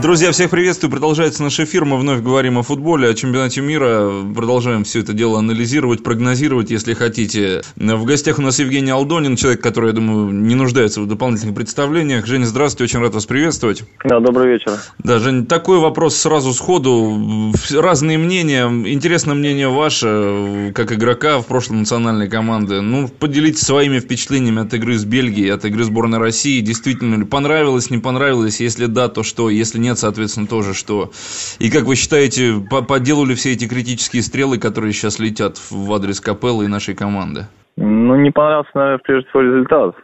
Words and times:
Друзья, 0.00 0.32
всех 0.32 0.50
приветствую. 0.50 0.90
Продолжается 0.90 1.42
наш 1.42 1.60
эфир. 1.60 1.84
Мы 1.84 1.98
вновь 1.98 2.22
говорим 2.22 2.58
о 2.58 2.62
футболе, 2.62 3.08
о 3.08 3.14
чемпионате 3.14 3.60
мира. 3.60 4.10
Продолжаем 4.34 4.84
все 4.84 5.00
это 5.00 5.12
дело 5.12 5.38
анализировать, 5.38 6.02
прогнозировать, 6.02 6.70
если 6.70 6.94
хотите. 6.94 7.62
В 7.76 8.04
гостях 8.04 8.38
у 8.38 8.42
нас 8.42 8.58
Евгений 8.58 8.90
Алдонин, 8.90 9.36
человек, 9.36 9.60
который, 9.60 9.88
я 9.88 9.92
думаю, 9.92 10.32
не 10.32 10.54
нуждается 10.54 11.02
в 11.02 11.06
дополнительных 11.06 11.54
представлениях. 11.54 12.26
Женя, 12.26 12.46
здравствуйте, 12.46 12.84
очень 12.84 13.04
рад 13.04 13.14
вас 13.14 13.26
приветствовать. 13.26 13.84
Да, 14.02 14.18
добрый 14.18 14.54
вечер. 14.54 14.72
Да, 14.98 15.18
Жень, 15.18 15.46
такой 15.46 15.78
вопрос 15.78 16.16
сразу 16.16 16.54
сходу. 16.54 17.52
Разные 17.70 18.16
мнения. 18.16 18.64
Интересно 18.64 19.34
мнение 19.34 19.68
ваше, 19.68 20.72
как 20.74 20.90
игрока 20.92 21.38
в 21.38 21.46
прошлой 21.46 21.76
национальной 21.76 22.30
команды. 22.30 22.80
Ну, 22.80 23.08
поделитесь 23.08 23.62
своими 23.62 24.00
впечатлениями 24.00 24.62
от 24.62 24.72
игры 24.72 24.96
с 24.96 25.04
Бельгией, 25.04 25.50
от 25.52 25.66
игры 25.66 25.84
сборной 25.84 26.18
России. 26.18 26.60
Действительно 26.60 27.16
ли 27.16 27.24
понравилось, 27.24 27.90
не 27.90 27.98
понравилось? 27.98 28.60
Если 28.60 28.86
да, 28.86 29.08
то 29.08 29.22
что? 29.22 29.50
Если 29.50 29.81
нет, 29.82 29.98
соответственно, 29.98 30.46
тоже 30.46 30.72
что. 30.72 31.10
И 31.58 31.70
как 31.70 31.84
вы 31.84 31.96
считаете, 31.96 32.54
по, 32.70 32.82
по 32.82 32.98
делу 33.00 33.26
ли 33.26 33.34
все 33.34 33.52
эти 33.52 33.68
критические 33.68 34.22
стрелы, 34.22 34.58
которые 34.58 34.92
сейчас 34.92 35.18
летят 35.18 35.58
в 35.70 35.92
адрес 35.92 36.20
Капеллы 36.20 36.64
и 36.64 36.68
нашей 36.68 36.94
команды? 36.94 37.42
Ну, 37.76 38.16
не 38.16 38.30
понравился, 38.30 38.70
наверное, 38.74 39.00
прежде 39.04 39.28
всего 39.28 39.42
результат. 39.42 39.96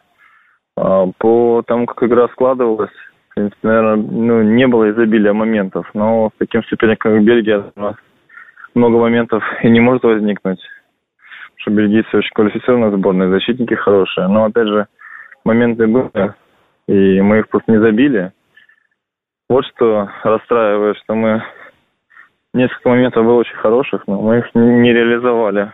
А, 0.77 1.07
по 1.19 1.63
тому, 1.67 1.87
как 1.87 2.03
игра 2.03 2.29
складывалась, 2.29 2.91
в 3.31 3.35
принципе, 3.35 3.69
наверное, 3.69 3.97
ну, 3.97 4.43
не 4.43 4.67
было 4.67 4.91
изобилия 4.91 5.33
моментов. 5.33 5.89
Но 5.95 6.31
с 6.35 6.39
таким 6.39 6.63
соперником, 6.65 7.13
как 7.13 7.25
Бельгия, 7.25 7.73
у 7.75 7.81
нас 7.81 7.97
много 8.75 8.99
моментов 8.99 9.43
и 9.63 9.71
не 9.71 9.81
может 9.81 10.03
возникнуть. 10.03 10.61
Потому 10.61 11.59
что 11.59 11.71
бельгийцы 11.71 12.17
очень 12.17 12.35
квалифицированная 12.35 12.97
сборная, 12.97 13.31
защитники 13.31 13.75
хорошие. 13.75 14.29
Но, 14.29 14.45
опять 14.45 14.69
же, 14.69 14.87
моменты 15.45 15.87
были, 15.87 16.35
и 16.87 17.21
мы 17.21 17.41
их 17.41 17.49
просто 17.49 17.73
не 17.73 17.79
забили. 17.79 18.33
Вот 19.49 19.65
что 19.75 20.09
расстраивает, 20.25 20.97
что 20.99 21.15
мы 21.15 21.43
несколько 22.53 22.89
моментов 22.89 23.25
было 23.25 23.35
очень 23.35 23.57
хороших, 23.57 24.07
но 24.07 24.21
мы 24.21 24.39
их 24.39 24.55
не 24.55 24.93
реализовали. 24.93 25.73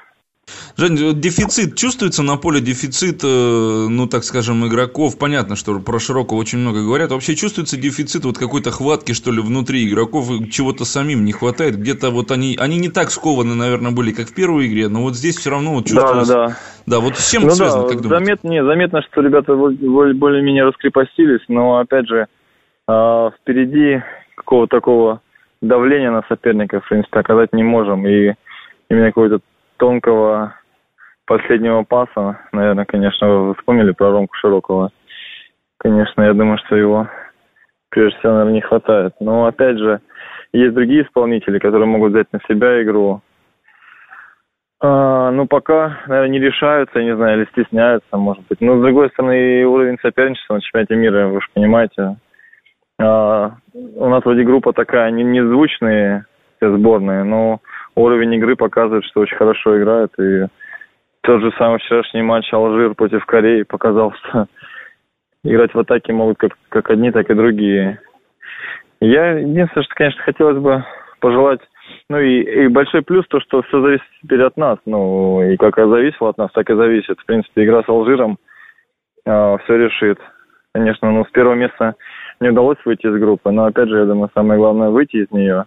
Жень, 0.76 0.96
дефицит 1.20 1.76
чувствуется 1.76 2.22
на 2.22 2.36
поле 2.36 2.60
дефицит, 2.60 3.22
э, 3.24 3.86
ну 3.88 4.06
так 4.06 4.24
скажем, 4.24 4.66
игроков. 4.66 5.18
Понятно, 5.18 5.56
что 5.56 5.78
про 5.80 5.98
Широкого 5.98 6.38
очень 6.38 6.58
много 6.58 6.82
говорят. 6.82 7.12
Вообще 7.12 7.34
чувствуется 7.34 7.80
дефицит 7.80 8.24
вот 8.24 8.36
какой-то 8.36 8.70
хватки, 8.70 9.12
что 9.12 9.30
ли, 9.32 9.40
внутри 9.40 9.88
игроков, 9.88 10.28
чего-то 10.50 10.84
самим 10.84 11.24
не 11.24 11.32
хватает. 11.32 11.78
Где-то 11.78 12.10
вот 12.10 12.30
они, 12.30 12.56
они 12.60 12.78
не 12.78 12.90
так 12.90 13.10
скованы, 13.10 13.54
наверное, 13.54 13.92
были, 13.92 14.12
как 14.12 14.28
в 14.28 14.34
первой 14.34 14.66
игре, 14.66 14.88
но 14.88 15.02
вот 15.02 15.14
здесь 15.14 15.38
все 15.38 15.50
равно 15.50 15.74
вот 15.74 15.86
чувствуется. 15.86 16.32
Да, 16.32 16.46
да. 16.48 16.56
Да, 16.86 17.00
вот 17.00 17.16
с 17.16 17.30
чем 17.30 17.42
ну, 17.42 17.48
это 17.48 17.56
связано, 17.56 17.84
да, 17.84 17.88
как 17.88 18.02
думаете? 18.02 18.24
Заметно, 18.24 18.48
не, 18.48 18.64
заметно, 18.64 19.02
что 19.02 19.22
ребята 19.22 19.54
более-менее 19.54 20.64
раскрепостились, 20.64 21.40
но 21.48 21.78
опять 21.78 22.06
же, 22.06 22.26
а, 22.86 23.30
впереди 23.30 24.02
какого-то 24.36 24.76
такого 24.76 25.20
давления 25.60 26.10
на 26.10 26.22
соперников, 26.28 26.84
в 26.84 26.88
принципе, 26.88 27.20
оказать 27.20 27.52
не 27.52 27.62
можем. 27.62 28.06
И 28.06 28.34
именно 28.90 29.06
какого-то 29.08 29.40
тонкого 29.76 30.54
последнего 31.26 31.82
паса, 31.84 32.40
наверное, 32.52 32.84
конечно, 32.84 33.28
вы 33.28 33.54
вспомнили 33.54 33.92
про 33.92 34.10
Ромку 34.10 34.34
Широкого. 34.36 34.90
Конечно, 35.78 36.22
я 36.22 36.32
думаю, 36.34 36.58
что 36.58 36.76
его 36.76 37.08
прежде 37.90 38.18
всего, 38.18 38.32
наверное, 38.32 38.54
не 38.54 38.60
хватает. 38.60 39.14
Но, 39.20 39.46
опять 39.46 39.78
же, 39.78 40.00
есть 40.52 40.74
другие 40.74 41.02
исполнители, 41.04 41.58
которые 41.58 41.86
могут 41.86 42.12
взять 42.12 42.32
на 42.32 42.40
себя 42.48 42.82
игру. 42.82 43.22
А, 44.80 45.30
ну, 45.30 45.46
пока, 45.46 46.00
наверное, 46.06 46.30
не 46.30 46.40
решаются, 46.40 46.98
я 46.98 47.04
не 47.04 47.16
знаю, 47.16 47.38
или 47.38 47.48
стесняются, 47.52 48.16
может 48.16 48.44
быть. 48.48 48.60
Но, 48.60 48.78
с 48.78 48.82
другой 48.82 49.08
стороны, 49.10 49.64
уровень 49.64 49.98
соперничества 50.02 50.54
на 50.54 50.60
чемпионате 50.60 50.96
мира, 50.96 51.28
вы 51.28 51.40
же 51.40 51.46
понимаете, 51.54 52.16
у 53.04 54.08
нас 54.08 54.24
вроде 54.24 54.44
группа 54.44 54.72
такая, 54.72 55.10
не, 55.10 55.24
не 55.24 55.44
звучные 55.44 56.26
все 56.56 56.76
сборные, 56.76 57.24
но 57.24 57.60
уровень 57.94 58.34
игры 58.34 58.56
показывает, 58.56 59.04
что 59.04 59.20
очень 59.20 59.36
хорошо 59.36 59.78
играют. 59.78 60.12
И 60.18 60.46
тот 61.22 61.40
же 61.40 61.52
самый 61.58 61.78
вчерашний 61.78 62.22
матч 62.22 62.52
Алжир 62.52 62.94
против 62.94 63.24
Кореи 63.26 63.62
показал, 63.62 64.12
что 64.28 64.46
играть 65.42 65.74
в 65.74 65.78
атаке 65.78 66.12
могут 66.12 66.38
как, 66.38 66.52
как 66.68 66.90
одни, 66.90 67.10
так 67.10 67.30
и 67.30 67.34
другие. 67.34 68.00
Я 69.00 69.32
единственное, 69.32 69.84
что, 69.84 69.94
конечно, 69.94 70.22
хотелось 70.22 70.58
бы 70.58 70.84
пожелать, 71.20 71.60
ну 72.08 72.18
и, 72.18 72.40
и 72.40 72.68
большой 72.68 73.02
плюс 73.02 73.26
то, 73.28 73.40
что 73.40 73.62
все 73.62 73.80
зависит 73.80 74.04
теперь 74.22 74.42
от 74.42 74.56
нас. 74.56 74.78
Ну 74.86 75.42
и 75.42 75.56
как 75.56 75.76
зависело 75.76 76.30
от 76.30 76.38
нас, 76.38 76.50
так 76.52 76.70
и 76.70 76.74
зависит. 76.74 77.18
В 77.18 77.26
принципе, 77.26 77.64
игра 77.64 77.82
с 77.82 77.88
Алжиром 77.88 78.38
э, 79.26 79.56
все 79.64 79.76
решит. 79.76 80.18
Конечно, 80.72 81.10
ну 81.10 81.24
с 81.24 81.30
первого 81.30 81.54
места 81.54 81.94
не 82.44 82.50
удалось 82.50 82.78
выйти 82.84 83.06
из 83.06 83.18
группы, 83.18 83.50
но 83.50 83.64
опять 83.64 83.88
же, 83.88 83.98
я 83.98 84.04
думаю, 84.04 84.30
самое 84.34 84.60
главное 84.60 84.90
выйти 84.90 85.16
из 85.16 85.30
нее. 85.30 85.64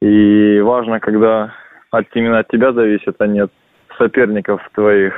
И 0.00 0.60
важно, 0.60 0.98
когда 0.98 1.52
от, 1.90 2.06
именно 2.14 2.38
от 2.38 2.48
тебя 2.48 2.72
зависит, 2.72 3.16
а 3.18 3.26
не 3.26 3.40
от 3.40 3.52
соперников 3.98 4.62
твоих, 4.74 5.12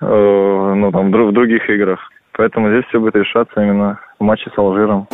э, 0.00 0.74
ну 0.76 0.92
там 0.92 1.10
в 1.10 1.32
других 1.32 1.68
играх. 1.68 1.98
Поэтому 2.32 2.70
здесь 2.70 2.84
все 2.88 3.00
будет 3.00 3.16
решаться 3.16 3.60
именно 3.60 3.98
в 4.20 4.24
матче 4.24 4.50
с 4.54 4.58
Алжиром. 4.58 5.08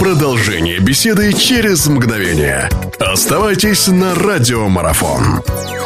Продолжение 0.00 0.78
беседы 0.78 1.32
через 1.32 1.88
мгновение. 1.88 2.68
Оставайтесь 3.00 3.88
на 3.88 4.14
радиомарафон. 4.14 5.83